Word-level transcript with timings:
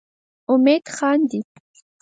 امید 0.51 0.85
خاندي. 0.95 1.39